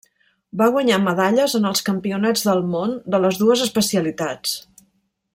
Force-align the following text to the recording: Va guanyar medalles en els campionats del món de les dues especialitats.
Va 0.61 0.67
guanyar 0.75 0.95
medalles 1.03 1.53
en 1.59 1.67
els 1.71 1.83
campionats 1.89 2.45
del 2.47 2.63
món 2.71 2.95
de 3.15 3.19
les 3.27 3.37
dues 3.43 3.63
especialitats. 3.69 4.57